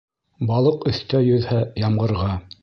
Балыҡ 0.51 0.87
өҫтә 0.93 1.21
йөҙһә 1.27 1.61
ямғырға. 1.85 2.33